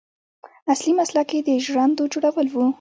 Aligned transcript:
اصلي 0.73 0.91
مسلک 0.99 1.29
یې 1.35 1.39
د 1.47 1.49
ژرندو 1.65 2.03
جوړول 2.13 2.47
و. 2.51 2.55